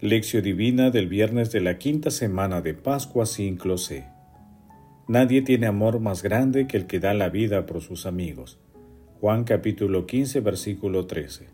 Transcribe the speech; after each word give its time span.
Lección 0.00 0.44
Divina 0.44 0.90
del 0.90 1.08
viernes 1.08 1.50
de 1.50 1.60
la 1.60 1.76
quinta 1.76 2.12
semana 2.12 2.60
de 2.60 2.72
Pascua 2.72 3.26
Ciclo 3.26 3.78
C. 3.78 4.04
Nadie 5.08 5.42
tiene 5.42 5.66
amor 5.66 5.98
más 5.98 6.22
grande 6.22 6.68
que 6.68 6.76
el 6.76 6.86
que 6.86 7.00
da 7.00 7.14
la 7.14 7.30
vida 7.30 7.66
por 7.66 7.82
sus 7.82 8.06
amigos. 8.06 8.60
Juan 9.20 9.42
capítulo 9.42 10.06
15 10.06 10.38
versículo 10.38 11.08
13. 11.08 11.48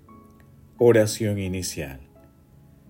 Oración 0.77 1.39
inicial. 1.39 2.01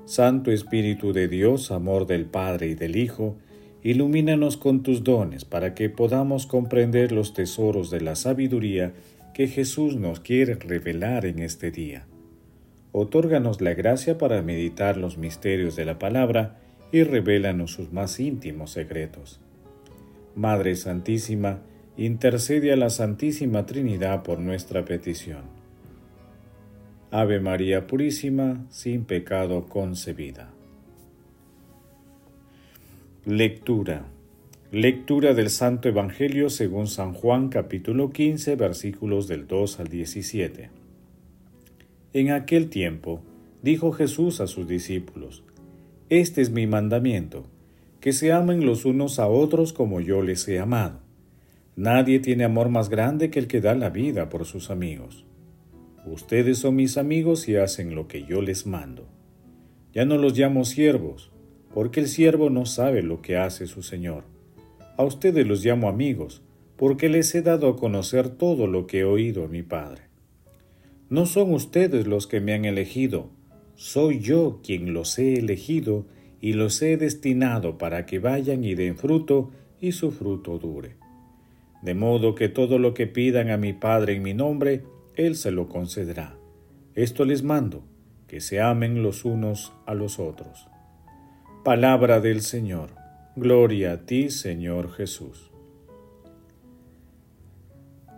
Santo 0.07 0.51
Espíritu 0.51 1.13
de 1.13 1.29
Dios, 1.29 1.71
amor 1.71 2.09
del 2.09 2.25
Padre 2.25 2.67
y 2.67 2.75
del 2.75 2.97
Hijo, 2.97 3.39
ilumínanos 3.85 4.57
con 4.57 4.83
tus 4.83 5.05
dones 5.05 5.45
para 5.45 5.73
que 5.77 5.89
podamos 5.89 6.49
comprender 6.49 7.13
los 7.13 7.33
tesoros 7.33 7.93
de 7.93 8.01
la 8.01 8.17
sabiduría 8.17 8.93
que 9.35 9.47
Jesús 9.47 9.95
nos 9.95 10.19
quiere 10.19 10.57
revelar 10.57 11.25
en 11.27 11.39
este 11.39 11.71
día. 11.71 12.09
Otórganos 12.97 13.61
la 13.61 13.75
gracia 13.75 14.19
para 14.19 14.41
meditar 14.41 14.97
los 14.97 15.19
misterios 15.19 15.75
de 15.75 15.85
la 15.85 15.99
palabra 15.99 16.61
y 16.93 17.03
revélanos 17.03 17.73
sus 17.73 17.93
más 17.93 18.21
íntimos 18.21 18.71
secretos. 18.71 19.41
Madre 20.37 20.77
Santísima, 20.77 21.59
intercede 21.97 22.73
a 22.73 22.77
la 22.77 22.91
Santísima 22.91 23.67
Trinidad 23.67 24.23
por 24.23 24.39
nuestra 24.39 24.85
petición. 24.85 25.43
Ave 27.11 27.41
María 27.41 27.89
Purísima, 27.89 28.65
sin 28.71 29.05
pecado 29.07 29.67
concebida. 29.67 30.53
Lectura. 33.25 34.05
Lectura 34.71 35.35
del 35.35 35.51
Santo 35.51 35.89
Evangelio 35.89 36.49
según 36.49 36.87
San 36.87 37.13
Juan 37.13 37.49
capítulo 37.49 38.11
15 38.11 38.55
versículos 38.55 39.27
del 39.27 39.49
2 39.49 39.81
al 39.81 39.89
17. 39.89 40.84
En 42.15 42.31
aquel 42.31 42.71
tiempo 42.71 43.21
dijo 43.63 43.93
Jesús 43.93 44.41
a 44.41 44.47
sus 44.47 44.67
discípulos, 44.67 45.45
Este 46.09 46.41
es 46.41 46.51
mi 46.51 46.67
mandamiento, 46.67 47.45
que 48.01 48.15
se 48.15 48.33
amen 48.33 48.65
los 48.65 48.87
unos 48.87 49.19
a 49.19 49.29
otros 49.29 49.75
como 49.75 50.01
yo 50.01 50.23
les 50.23 50.49
he 50.49 50.59
amado. 50.59 51.01
Nadie 51.77 52.21
tiene 52.21 52.45
amor 52.45 52.71
más 52.71 52.89
grande 52.89 53.29
que 53.31 53.41
el 53.41 53.47
que 53.47 53.61
da 53.61 53.75
la 53.75 53.91
vida 53.91 54.31
por 54.31 54.47
sus 54.47 54.71
amigos. 54.71 55.27
Ustedes 56.07 56.57
son 56.57 56.77
mis 56.77 56.97
amigos 56.97 57.49
y 57.49 57.57
hacen 57.57 57.95
lo 57.95 58.09
que 58.09 58.25
yo 58.25 58.41
les 58.41 58.67
mando. 58.67 59.07
Ya 59.93 60.07
no 60.07 60.17
los 60.17 60.39
llamo 60.39 60.65
siervos, 60.65 61.31
porque 61.75 62.01
el 62.01 62.09
siervo 62.09 62.49
no 62.49 62.65
sabe 62.65 63.03
lo 63.03 63.21
que 63.21 63.37
hace 63.37 63.67
su 63.67 63.83
Señor 63.83 64.25
a 64.97 65.05
ustedes 65.05 65.47
los 65.47 65.65
llamo 65.65 65.89
amigos, 65.89 66.43
porque 66.77 67.09
les 67.09 67.35
he 67.35 67.43
dado 67.43 67.69
a 67.69 67.77
conocer 67.77 68.29
todo 68.29 68.67
lo 68.67 68.87
que 68.87 69.01
he 69.01 69.05
oído 69.05 69.45
a 69.45 69.49
mi 69.49 69.63
Padre. 69.63 70.03
No 71.15 71.27
son 71.27 71.53
ustedes 71.53 72.09
los 72.09 72.27
que 72.27 72.41
me 72.41 72.55
han 72.55 72.65
elegido, 72.65 73.31
soy 73.77 74.19
yo 74.19 74.59
quien 74.65 74.93
los 74.93 75.17
he 75.17 75.35
elegido 75.35 76.07
y 76.41 76.55
los 76.55 76.83
he 76.83 76.97
destinado 76.97 77.79
para 77.79 78.05
que 78.05 78.19
vayan 78.19 78.65
y 78.65 78.75
den 78.75 78.97
fruto 78.97 79.53
y 79.81 79.93
su 79.93 80.11
fruto 80.11 80.59
dure. 80.59 80.97
De 81.83 81.95
modo 81.95 82.35
que 82.35 82.49
todo 82.49 82.81
lo 82.81 82.95
que 82.95 83.07
pidan 83.07 83.51
a 83.51 83.57
mi 83.57 83.73
Padre 83.73 84.17
en 84.17 84.25
mi 84.25 84.35
nombre, 84.35 84.83
Él 85.15 85.37
se 85.37 85.53
lo 85.53 85.69
concederá. 85.69 86.37
Esto 86.97 87.25
les 87.25 87.45
mando, 87.45 87.85
que 88.27 88.41
se 88.41 88.61
amen 88.61 89.05
los 89.05 89.25
unos 89.25 89.73
a 89.87 89.95
los 89.95 90.19
otros. 90.19 90.67
Palabra 91.63 92.19
del 92.19 92.41
Señor. 92.41 92.91
Gloria 93.37 93.93
a 93.93 94.05
ti, 94.05 94.31
Señor 94.31 94.91
Jesús. 94.91 95.54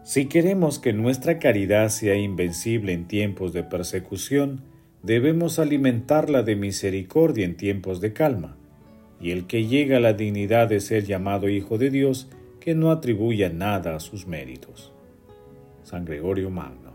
Si 0.07 0.27
queremos 0.27 0.79
que 0.79 0.93
nuestra 0.93 1.41
caridad 1.41 1.89
sea 1.89 2.15
invencible 2.15 2.93
en 2.93 3.09
tiempos 3.09 3.53
de 3.53 3.65
persecución, 3.65 4.61
debemos 5.03 5.59
alimentarla 5.59 6.45
de 6.45 6.55
misericordia 6.55 7.45
en 7.45 7.57
tiempos 7.57 8.01
de 8.01 8.13
calma, 8.13 8.57
y 9.21 9.33
el 9.33 9.49
que 9.49 9.67
llega 9.67 9.97
a 9.97 10.01
la 10.01 10.13
dignidad 10.13 10.69
de 10.69 10.79
ser 10.79 11.07
llamado 11.07 11.49
Hijo 11.49 11.77
de 11.77 11.91
Dios, 11.91 12.29
que 12.61 12.77
no 12.77 12.93
atribuya 12.93 13.51
nada 13.51 13.97
a 13.97 13.99
sus 13.99 14.29
méritos. 14.29 14.93
San 15.83 16.05
Gregorio 16.05 16.51
Magno. 16.51 16.93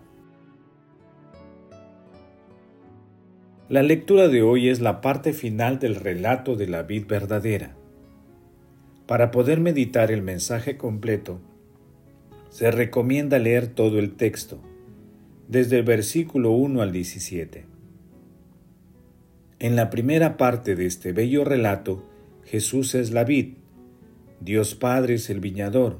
La 3.67 3.83
lectura 3.83 4.29
de 4.29 4.41
hoy 4.41 4.69
es 4.69 4.79
la 4.79 5.01
parte 5.01 5.33
final 5.33 5.79
del 5.79 5.95
relato 5.95 6.55
de 6.55 6.67
la 6.67 6.83
vid 6.83 7.07
verdadera 7.07 7.75
para 9.05 9.31
poder 9.31 9.59
meditar 9.59 10.11
el 10.11 10.21
mensaje 10.21 10.77
completo, 10.77 11.41
se 12.51 12.69
recomienda 12.69 13.39
leer 13.39 13.67
todo 13.67 13.97
el 13.97 14.11
texto, 14.11 14.59
desde 15.47 15.77
el 15.77 15.83
versículo 15.83 16.51
1 16.51 16.81
al 16.81 16.91
17. 16.91 17.65
En 19.59 19.77
la 19.77 19.89
primera 19.89 20.35
parte 20.35 20.75
de 20.75 20.85
este 20.85 21.13
bello 21.13 21.45
relato, 21.45 22.03
Jesús 22.43 22.93
es 22.93 23.11
la 23.11 23.23
vid, 23.23 23.53
Dios 24.41 24.75
Padre 24.75 25.13
es 25.13 25.29
el 25.29 25.39
viñador, 25.39 25.99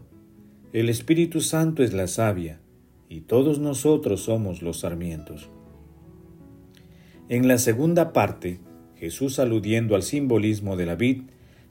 el 0.74 0.90
Espíritu 0.90 1.40
Santo 1.40 1.84
es 1.84 1.94
la 1.94 2.08
savia, 2.08 2.60
y 3.08 3.22
todos 3.22 3.60
nosotros 3.60 4.24
somos 4.24 4.62
los 4.62 4.82
sarmientos. 4.82 5.50
En 7.30 7.48
la 7.48 7.60
segunda 7.60 8.12
parte, 8.12 8.60
Jesús 8.98 9.40
aludiendo 9.40 9.96
al 9.96 10.04
simbolismo 10.04 10.76
de 10.76 10.86
la 10.86 10.96
vid, 10.96 11.22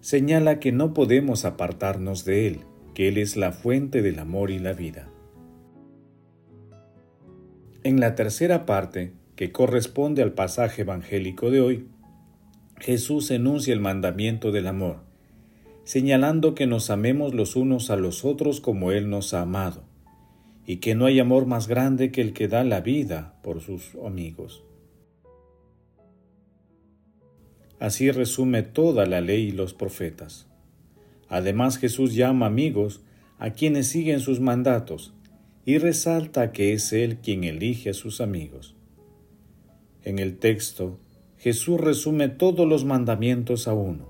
señala 0.01 0.59
que 0.59 0.73
no 0.73 0.95
podemos 0.95 1.45
apartarnos 1.45 2.25
de 2.25 2.47
Él, 2.47 2.61
Él 3.09 3.17
es 3.17 3.39
la 3.39 3.53
fuente 3.53 4.03
del 4.03 4.19
amor 4.19 4.51
y 4.51 4.59
la 4.59 4.75
vida. 4.75 5.09
En 7.83 7.99
la 7.99 8.15
tercera 8.15 8.67
parte, 8.67 9.13
que 9.37 9.53
corresponde 9.53 10.21
al 10.23 10.35
pasaje 10.35 10.83
evangélico 10.83 11.51
de 11.51 11.63
hoy, 11.63 11.87
Jesús 12.77 13.31
enuncia 13.31 13.73
el 13.73 13.81
mandamiento 13.81 14.53
del 14.53 14.67
amor, 14.67 14.99
señalando 15.85 16.55
que 16.55 16.67
nos 16.67 16.91
amemos 16.91 17.33
los 17.33 17.57
unos 17.57 17.89
a 17.89 17.97
los 17.97 18.27
otros 18.27 18.61
como 18.61 18.93
Él 18.93 19.09
nos 19.09 19.33
ha 19.33 19.41
amado, 19.41 19.83
y 20.67 20.77
que 20.77 20.95
no 20.95 21.07
hay 21.07 21.21
amor 21.21 21.47
más 21.47 21.69
grande 21.69 22.13
que 22.13 22.21
el 22.21 22.35
que 22.35 22.49
da 22.49 22.65
la 22.65 22.83
vida 22.83 23.41
por 23.43 23.63
sus 23.63 23.95
amigos. 24.05 24.63
Así 27.79 28.11
resume 28.11 28.63
toda 28.63 29.07
la 29.07 29.23
ley 29.23 29.49
y 29.49 29.53
los 29.53 29.73
profetas. 29.73 30.50
Además 31.31 31.79
Jesús 31.79 32.15
llama 32.15 32.47
amigos 32.47 33.01
a 33.39 33.51
quienes 33.51 33.87
siguen 33.87 34.19
sus 34.19 34.41
mandatos 34.41 35.15
y 35.65 35.79
resalta 35.79 36.51
que 36.51 36.73
es 36.73 36.93
Él 36.93 37.19
quien 37.19 37.45
elige 37.45 37.91
a 37.91 37.95
sus 37.95 38.21
amigos. 38.21 38.75
En 40.03 40.19
el 40.19 40.39
texto, 40.39 40.99
Jesús 41.39 41.81
resume 41.81 42.29
todos 42.29 42.69
los 42.69 42.85
mandamientos 42.85 43.69
a 43.69 43.75
uno, 43.75 44.09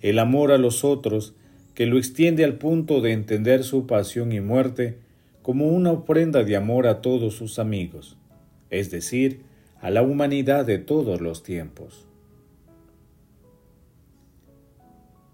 el 0.00 0.18
amor 0.18 0.50
a 0.50 0.58
los 0.58 0.84
otros, 0.84 1.34
que 1.74 1.86
lo 1.86 1.98
extiende 1.98 2.44
al 2.44 2.56
punto 2.56 3.02
de 3.02 3.12
entender 3.12 3.62
su 3.62 3.86
pasión 3.86 4.32
y 4.32 4.40
muerte 4.40 4.98
como 5.42 5.68
una 5.68 5.92
ofrenda 5.92 6.44
de 6.44 6.56
amor 6.56 6.86
a 6.86 7.02
todos 7.02 7.34
sus 7.34 7.58
amigos, 7.58 8.16
es 8.70 8.90
decir, 8.90 9.42
a 9.80 9.90
la 9.90 10.02
humanidad 10.02 10.64
de 10.64 10.78
todos 10.78 11.20
los 11.20 11.42
tiempos. 11.42 12.06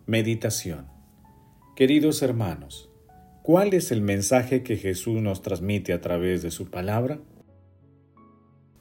Meditación 0.06 0.93
Queridos 1.76 2.22
hermanos, 2.22 2.88
¿cuál 3.42 3.74
es 3.74 3.90
el 3.90 4.00
mensaje 4.00 4.62
que 4.62 4.76
Jesús 4.76 5.20
nos 5.20 5.42
transmite 5.42 5.92
a 5.92 6.00
través 6.00 6.40
de 6.40 6.52
su 6.52 6.70
palabra? 6.70 7.18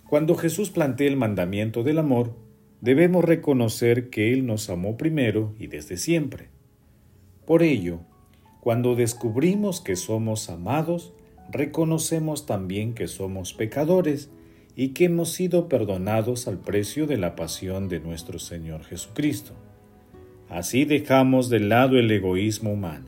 Cuando 0.07 0.35
Jesús 0.35 0.69
plantea 0.69 1.07
el 1.07 1.18
mandamiento 1.18 1.81
del 1.81 1.97
amor, 1.97 2.35
debemos 2.81 3.25
reconocer 3.25 4.12
que 4.12 4.31
Él 4.31 4.45
nos 4.45 4.69
amó 4.69 4.95
primero 4.95 5.56
y 5.57 5.65
desde 5.65 5.97
siempre. 5.97 6.50
Por 7.47 7.63
ello, 7.63 8.01
cuando 8.59 8.94
descubrimos 8.94 9.81
que 9.81 9.95
somos 9.95 10.51
amados, 10.51 11.13
reconocemos 11.50 12.45
también 12.45 12.94
que 12.94 13.07
somos 13.07 13.56
pecadores 13.56 14.29
y 14.75 14.89
que 14.89 15.06
hemos 15.06 15.31
sido 15.31 15.68
perdonados 15.68 16.47
al 16.47 16.59
precio 16.59 17.07
de 17.07 17.18
la 17.18 17.35
pasión 17.35 17.89
de 17.89 18.01
nuestro 18.01 18.38
Señor 18.38 18.83
Jesucristo. 18.83 19.53
Así 20.53 20.85
dejamos 20.85 21.50
de 21.50 21.59
lado 21.59 21.97
el 21.97 22.11
egoísmo 22.11 22.73
humano. 22.73 23.07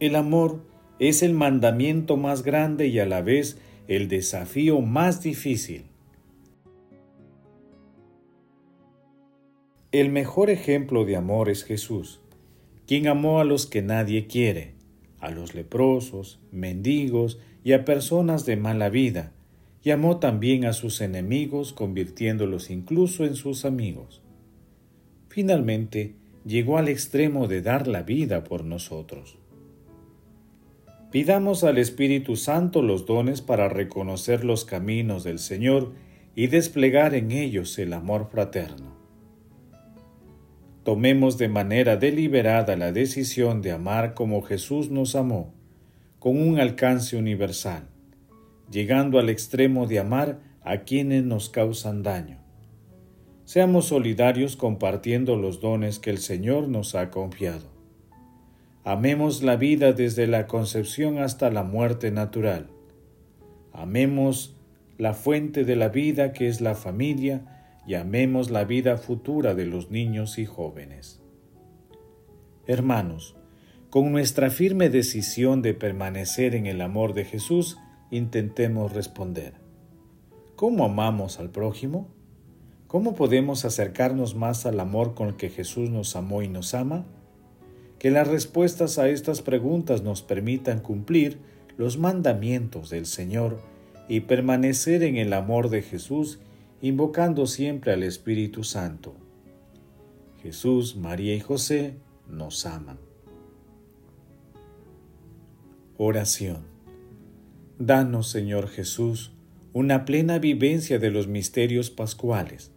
El 0.00 0.16
amor 0.16 0.60
es 0.98 1.22
el 1.22 1.34
mandamiento 1.34 2.16
más 2.16 2.42
grande 2.42 2.88
y 2.88 2.98
a 2.98 3.06
la 3.06 3.22
vez 3.22 3.56
el 3.86 4.08
desafío 4.08 4.80
más 4.80 5.22
difícil. 5.22 5.84
El 9.92 10.10
mejor 10.10 10.50
ejemplo 10.50 11.04
de 11.04 11.14
amor 11.14 11.48
es 11.48 11.62
Jesús, 11.62 12.20
quien 12.88 13.06
amó 13.06 13.38
a 13.38 13.44
los 13.44 13.66
que 13.66 13.82
nadie 13.82 14.26
quiere, 14.26 14.72
a 15.20 15.30
los 15.30 15.54
leprosos, 15.54 16.40
mendigos 16.50 17.38
y 17.62 17.72
a 17.72 17.84
personas 17.84 18.46
de 18.46 18.56
mala 18.56 18.88
vida, 18.88 19.30
y 19.84 19.92
amó 19.92 20.18
también 20.18 20.64
a 20.64 20.72
sus 20.72 21.00
enemigos 21.00 21.72
convirtiéndolos 21.72 22.68
incluso 22.68 23.24
en 23.24 23.36
sus 23.36 23.64
amigos 23.64 24.25
finalmente 25.36 26.14
llegó 26.46 26.78
al 26.78 26.88
extremo 26.88 27.46
de 27.46 27.60
dar 27.60 27.88
la 27.88 28.02
vida 28.02 28.42
por 28.42 28.64
nosotros. 28.64 29.36
Pidamos 31.10 31.62
al 31.62 31.76
Espíritu 31.76 32.36
Santo 32.36 32.80
los 32.80 33.04
dones 33.04 33.42
para 33.42 33.68
reconocer 33.68 34.46
los 34.46 34.64
caminos 34.64 35.24
del 35.24 35.38
Señor 35.38 35.92
y 36.34 36.46
desplegar 36.46 37.14
en 37.14 37.32
ellos 37.32 37.78
el 37.78 37.92
amor 37.92 38.30
fraterno. 38.30 38.96
Tomemos 40.84 41.36
de 41.36 41.48
manera 41.48 41.98
deliberada 41.98 42.74
la 42.74 42.90
decisión 42.90 43.60
de 43.60 43.72
amar 43.72 44.14
como 44.14 44.40
Jesús 44.40 44.88
nos 44.88 45.14
amó, 45.14 45.52
con 46.18 46.40
un 46.40 46.60
alcance 46.60 47.14
universal, 47.14 47.86
llegando 48.70 49.18
al 49.18 49.28
extremo 49.28 49.86
de 49.86 49.98
amar 49.98 50.40
a 50.62 50.84
quienes 50.84 51.24
nos 51.24 51.50
causan 51.50 52.02
daño. 52.02 52.45
Seamos 53.46 53.84
solidarios 53.86 54.56
compartiendo 54.56 55.36
los 55.36 55.60
dones 55.60 56.00
que 56.00 56.10
el 56.10 56.18
Señor 56.18 56.68
nos 56.68 56.96
ha 56.96 57.12
confiado. 57.12 57.70
Amemos 58.82 59.44
la 59.44 59.54
vida 59.54 59.92
desde 59.92 60.26
la 60.26 60.48
concepción 60.48 61.18
hasta 61.18 61.48
la 61.48 61.62
muerte 61.62 62.10
natural. 62.10 62.66
Amemos 63.72 64.56
la 64.98 65.14
fuente 65.14 65.64
de 65.64 65.76
la 65.76 65.90
vida 65.90 66.32
que 66.32 66.48
es 66.48 66.60
la 66.60 66.74
familia 66.74 67.70
y 67.86 67.94
amemos 67.94 68.50
la 68.50 68.64
vida 68.64 68.96
futura 68.96 69.54
de 69.54 69.66
los 69.66 69.92
niños 69.92 70.38
y 70.38 70.44
jóvenes. 70.44 71.22
Hermanos, 72.66 73.36
con 73.90 74.10
nuestra 74.10 74.50
firme 74.50 74.88
decisión 74.88 75.62
de 75.62 75.72
permanecer 75.72 76.56
en 76.56 76.66
el 76.66 76.80
amor 76.80 77.14
de 77.14 77.24
Jesús, 77.24 77.78
intentemos 78.10 78.92
responder. 78.92 79.54
¿Cómo 80.56 80.84
amamos 80.84 81.38
al 81.38 81.50
prójimo? 81.50 82.15
¿Cómo 82.88 83.16
podemos 83.16 83.64
acercarnos 83.64 84.36
más 84.36 84.64
al 84.64 84.78
amor 84.78 85.14
con 85.14 85.28
el 85.28 85.36
que 85.36 85.50
Jesús 85.50 85.90
nos 85.90 86.14
amó 86.14 86.42
y 86.42 86.48
nos 86.48 86.72
ama? 86.72 87.04
Que 87.98 88.12
las 88.12 88.28
respuestas 88.28 88.98
a 88.98 89.08
estas 89.08 89.42
preguntas 89.42 90.02
nos 90.02 90.22
permitan 90.22 90.78
cumplir 90.78 91.38
los 91.76 91.98
mandamientos 91.98 92.88
del 92.90 93.06
Señor 93.06 93.58
y 94.08 94.20
permanecer 94.20 95.02
en 95.02 95.16
el 95.16 95.32
amor 95.32 95.68
de 95.68 95.82
Jesús, 95.82 96.38
invocando 96.80 97.46
siempre 97.46 97.92
al 97.92 98.04
Espíritu 98.04 98.62
Santo. 98.62 99.14
Jesús, 100.40 100.94
María 100.94 101.34
y 101.34 101.40
José 101.40 101.96
nos 102.28 102.66
aman. 102.66 102.98
Oración. 105.98 106.58
Danos, 107.80 108.28
Señor 108.28 108.68
Jesús, 108.68 109.32
una 109.72 110.04
plena 110.04 110.38
vivencia 110.38 110.98
de 110.98 111.10
los 111.10 111.26
misterios 111.26 111.90
pascuales, 111.90 112.70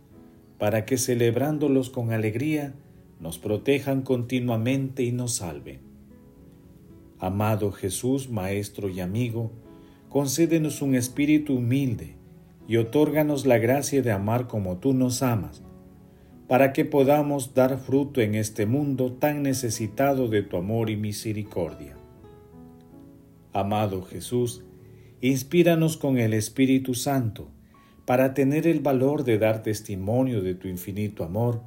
para 0.59 0.85
que 0.85 0.97
celebrándolos 0.97 1.89
con 1.89 2.11
alegría, 2.11 2.75
nos 3.19 3.39
protejan 3.39 4.01
continuamente 4.01 5.03
y 5.03 5.11
nos 5.11 5.35
salven. 5.35 5.79
Amado 7.17 7.71
Jesús, 7.71 8.29
Maestro 8.29 8.89
y 8.89 8.99
amigo, 8.99 9.51
concédenos 10.09 10.81
un 10.81 10.95
espíritu 10.95 11.55
humilde 11.55 12.15
y 12.67 12.77
otórganos 12.77 13.45
la 13.45 13.57
gracia 13.57 14.01
de 14.01 14.11
amar 14.11 14.47
como 14.47 14.77
tú 14.77 14.93
nos 14.93 15.23
amas, 15.23 15.63
para 16.47 16.73
que 16.73 16.83
podamos 16.83 17.53
dar 17.53 17.77
fruto 17.77 18.21
en 18.21 18.35
este 18.35 18.65
mundo 18.65 19.13
tan 19.13 19.43
necesitado 19.43 20.27
de 20.27 20.43
tu 20.43 20.57
amor 20.57 20.89
y 20.89 20.97
misericordia. 20.97 21.95
Amado 23.53 24.03
Jesús, 24.03 24.63
inspíranos 25.21 25.97
con 25.97 26.17
el 26.17 26.33
Espíritu 26.33 26.95
Santo, 26.95 27.49
para 28.09 28.33
tener 28.33 28.65
el 28.65 28.79
valor 28.79 29.23
de 29.23 29.37
dar 29.37 29.61
testimonio 29.61 30.41
de 30.41 30.55
tu 30.55 30.67
infinito 30.67 31.23
amor, 31.23 31.61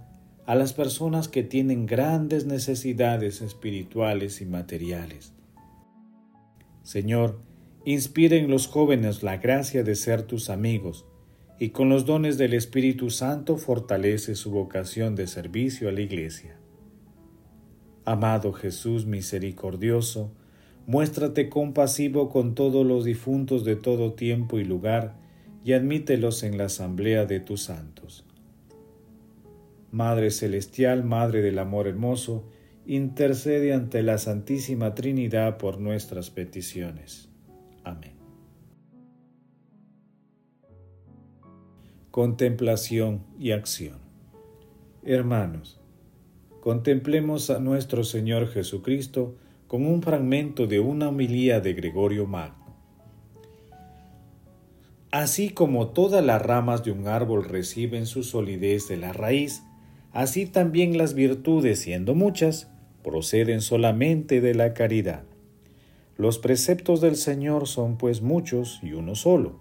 a 0.44 0.56
las 0.56 0.72
personas 0.72 1.28
que 1.28 1.44
tienen 1.44 1.86
grandes 1.86 2.46
necesidades 2.46 3.40
espirituales 3.42 4.40
y 4.40 4.46
materiales. 4.46 5.34
Señor, 6.82 7.38
inspira 7.84 8.34
en 8.34 8.50
los 8.50 8.66
jóvenes 8.66 9.22
la 9.22 9.36
gracia 9.36 9.84
de 9.84 9.94
ser 9.94 10.22
tus 10.22 10.50
amigos 10.50 11.06
y 11.60 11.68
con 11.68 11.88
los 11.88 12.06
dones 12.06 12.38
del 12.38 12.54
Espíritu 12.54 13.10
Santo 13.10 13.56
fortalece 13.56 14.34
su 14.34 14.50
vocación 14.50 15.14
de 15.14 15.28
servicio 15.28 15.88
a 15.88 15.92
la 15.92 16.00
Iglesia. 16.00 16.56
Amado 18.04 18.52
Jesús 18.52 19.06
misericordioso, 19.06 20.32
muéstrate 20.88 21.48
compasivo 21.48 22.30
con 22.30 22.56
todos 22.56 22.84
los 22.84 23.04
difuntos 23.04 23.64
de 23.64 23.76
todo 23.76 24.14
tiempo 24.14 24.58
y 24.58 24.64
lugar 24.64 25.21
y 25.64 25.72
admítelos 25.72 26.42
en 26.42 26.58
la 26.58 26.64
asamblea 26.64 27.26
de 27.26 27.40
tus 27.40 27.62
santos. 27.62 28.24
Madre 29.90 30.30
Celestial, 30.30 31.04
Madre 31.04 31.42
del 31.42 31.58
Amor 31.58 31.86
Hermoso, 31.86 32.48
intercede 32.86 33.72
ante 33.72 34.02
la 34.02 34.18
Santísima 34.18 34.94
Trinidad 34.94 35.58
por 35.58 35.78
nuestras 35.80 36.30
peticiones. 36.30 37.28
Amén. 37.84 38.14
Contemplación 42.10 43.24
y 43.38 43.52
acción. 43.52 43.98
Hermanos, 45.04 45.80
contemplemos 46.60 47.50
a 47.50 47.58
nuestro 47.58 48.04
Señor 48.04 48.48
Jesucristo 48.48 49.36
con 49.66 49.86
un 49.86 50.02
fragmento 50.02 50.66
de 50.66 50.80
una 50.80 51.08
homilía 51.08 51.60
de 51.60 51.72
Gregorio 51.74 52.26
Magno. 52.26 52.61
Así 55.12 55.50
como 55.50 55.88
todas 55.88 56.24
las 56.24 56.42
ramas 56.42 56.82
de 56.82 56.90
un 56.90 57.06
árbol 57.06 57.44
reciben 57.44 58.06
su 58.06 58.24
solidez 58.24 58.88
de 58.88 58.96
la 58.96 59.12
raíz, 59.12 59.62
Así 60.12 60.44
también 60.44 60.98
las 60.98 61.14
virtudes, 61.14 61.80
siendo 61.80 62.14
muchas, 62.14 62.70
proceden 63.02 63.62
solamente 63.62 64.40
de 64.42 64.54
la 64.54 64.74
caridad. 64.74 65.24
Los 66.18 66.38
preceptos 66.38 67.00
del 67.00 67.16
Señor 67.16 67.66
son 67.66 67.96
pues 67.96 68.20
muchos 68.20 68.78
y 68.82 68.92
uno 68.92 69.14
solo. 69.14 69.58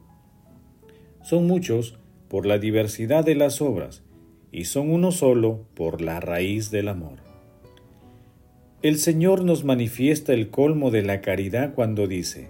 Son 1.23 1.47
muchos 1.47 1.97
por 2.27 2.45
la 2.45 2.57
diversidad 2.57 3.23
de 3.23 3.35
las 3.35 3.61
obras 3.61 4.03
y 4.51 4.65
son 4.65 4.89
uno 4.89 5.13
solo 5.13 5.65
por 5.73 6.01
la 6.01 6.19
raíz 6.19 6.69
del 6.69 6.89
amor. 6.89 7.19
El 8.81 8.97
Señor 8.97 9.45
nos 9.45 9.63
manifiesta 9.63 10.33
el 10.33 10.49
colmo 10.49 10.91
de 10.91 11.03
la 11.03 11.21
caridad 11.21 11.73
cuando 11.73 12.07
dice, 12.07 12.49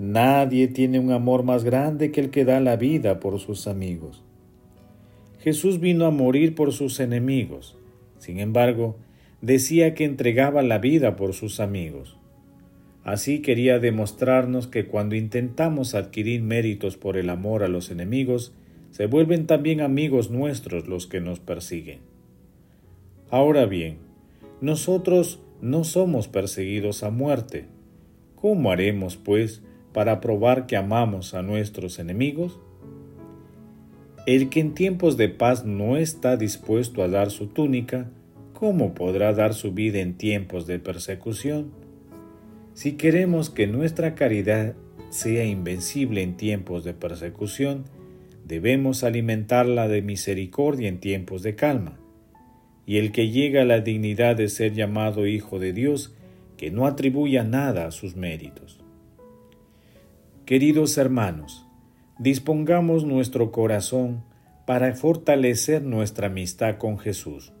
Nadie 0.00 0.66
tiene 0.66 0.98
un 0.98 1.12
amor 1.12 1.42
más 1.42 1.62
grande 1.62 2.10
que 2.10 2.22
el 2.22 2.30
que 2.30 2.46
da 2.46 2.58
la 2.58 2.76
vida 2.76 3.20
por 3.20 3.38
sus 3.38 3.66
amigos. 3.66 4.22
Jesús 5.40 5.78
vino 5.78 6.06
a 6.06 6.10
morir 6.10 6.54
por 6.54 6.72
sus 6.72 7.00
enemigos. 7.00 7.76
Sin 8.16 8.38
embargo, 8.38 8.96
decía 9.42 9.94
que 9.94 10.06
entregaba 10.06 10.62
la 10.62 10.78
vida 10.78 11.16
por 11.16 11.34
sus 11.34 11.60
amigos. 11.60 12.16
Así 13.04 13.40
quería 13.40 13.78
demostrarnos 13.78 14.68
que 14.68 14.86
cuando 14.86 15.16
intentamos 15.16 15.94
adquirir 15.94 16.40
méritos 16.40 16.96
por 16.96 17.18
el 17.18 17.28
amor 17.28 17.62
a 17.62 17.68
los 17.68 17.90
enemigos, 17.90 18.54
se 18.92 19.04
vuelven 19.04 19.46
también 19.46 19.82
amigos 19.82 20.30
nuestros 20.30 20.88
los 20.88 21.08
que 21.08 21.20
nos 21.20 21.40
persiguen. 21.40 21.98
Ahora 23.28 23.66
bien, 23.66 23.98
nosotros 24.62 25.40
no 25.60 25.84
somos 25.84 26.26
perseguidos 26.26 27.02
a 27.02 27.10
muerte. 27.10 27.66
¿Cómo 28.34 28.70
haremos, 28.70 29.18
pues, 29.18 29.62
para 29.92 30.20
probar 30.20 30.66
que 30.66 30.76
amamos 30.76 31.34
a 31.34 31.42
nuestros 31.42 31.98
enemigos? 31.98 32.58
El 34.26 34.48
que 34.48 34.60
en 34.60 34.74
tiempos 34.74 35.16
de 35.16 35.28
paz 35.28 35.64
no 35.64 35.96
está 35.96 36.36
dispuesto 36.36 37.02
a 37.02 37.08
dar 37.08 37.30
su 37.30 37.48
túnica, 37.48 38.10
¿cómo 38.52 38.94
podrá 38.94 39.32
dar 39.32 39.54
su 39.54 39.72
vida 39.72 40.00
en 40.00 40.14
tiempos 40.14 40.66
de 40.66 40.78
persecución? 40.78 41.70
Si 42.74 42.92
queremos 42.92 43.50
que 43.50 43.66
nuestra 43.66 44.14
caridad 44.14 44.74
sea 45.10 45.44
invencible 45.44 46.22
en 46.22 46.36
tiempos 46.36 46.84
de 46.84 46.94
persecución, 46.94 47.84
debemos 48.46 49.04
alimentarla 49.04 49.88
de 49.88 50.02
misericordia 50.02 50.88
en 50.88 51.00
tiempos 51.00 51.42
de 51.42 51.56
calma. 51.56 51.98
Y 52.86 52.98
el 52.98 53.12
que 53.12 53.30
llega 53.30 53.62
a 53.62 53.64
la 53.64 53.80
dignidad 53.80 54.36
de 54.36 54.48
ser 54.48 54.74
llamado 54.74 55.26
Hijo 55.26 55.58
de 55.58 55.72
Dios, 55.72 56.14
que 56.56 56.70
no 56.70 56.86
atribuya 56.86 57.44
nada 57.44 57.86
a 57.86 57.90
sus 57.90 58.16
méritos. 58.16 58.79
Queridos 60.50 60.98
hermanos, 60.98 61.64
dispongamos 62.18 63.04
nuestro 63.04 63.52
corazón 63.52 64.24
para 64.66 64.92
fortalecer 64.96 65.80
nuestra 65.80 66.26
amistad 66.26 66.76
con 66.76 66.98
Jesús. 66.98 67.52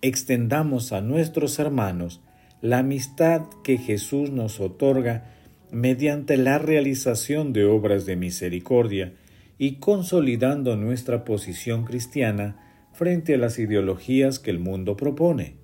Extendamos 0.00 0.92
a 0.92 1.02
nuestros 1.02 1.58
hermanos 1.58 2.22
la 2.62 2.78
amistad 2.78 3.42
que 3.62 3.76
Jesús 3.76 4.30
nos 4.30 4.60
otorga 4.60 5.34
mediante 5.70 6.38
la 6.38 6.56
realización 6.56 7.52
de 7.52 7.66
obras 7.66 8.06
de 8.06 8.16
misericordia 8.16 9.12
y 9.58 9.72
consolidando 9.72 10.76
nuestra 10.76 11.26
posición 11.26 11.84
cristiana 11.84 12.88
frente 12.94 13.34
a 13.34 13.36
las 13.36 13.58
ideologías 13.58 14.38
que 14.38 14.50
el 14.50 14.58
mundo 14.58 14.96
propone. 14.96 15.56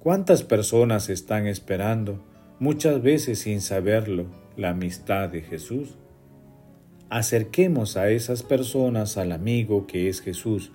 ¿Cuántas 0.00 0.42
personas 0.42 1.10
están 1.10 1.46
esperando, 1.46 2.24
muchas 2.58 3.00
veces 3.00 3.38
sin 3.38 3.60
saberlo, 3.60 4.45
la 4.56 4.70
amistad 4.70 5.28
de 5.28 5.42
Jesús? 5.42 5.96
Acerquemos 7.08 7.96
a 7.96 8.10
esas 8.10 8.42
personas 8.42 9.16
al 9.16 9.32
amigo 9.32 9.86
que 9.86 10.08
es 10.08 10.20
Jesús. 10.20 10.72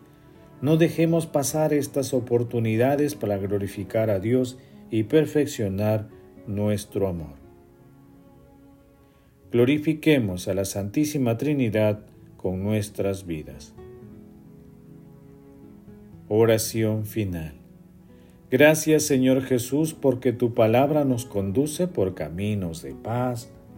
No 0.62 0.78
dejemos 0.78 1.26
pasar 1.26 1.74
estas 1.74 2.14
oportunidades 2.14 3.16
para 3.16 3.38
glorificar 3.38 4.10
a 4.10 4.20
Dios 4.20 4.58
y 4.90 5.04
perfeccionar 5.04 6.08
nuestro 6.48 7.08
amor. 7.08 7.42
Glorifiquemos 9.52 10.48
a 10.48 10.54
la 10.54 10.64
Santísima 10.64 11.38
Trinidad 11.38 12.06
con 12.38 12.64
nuestras 12.64 13.26
vidas. 13.26 13.74
Oración 16.30 17.06
final. 17.06 17.56
Gracias 18.50 19.04
Señor 19.04 19.42
Jesús 19.42 19.94
porque 19.94 20.32
tu 20.32 20.54
palabra 20.54 21.04
nos 21.04 21.26
conduce 21.26 21.88
por 21.88 22.16
caminos 22.16 22.82
de 22.82 22.94
paz, 22.94 23.50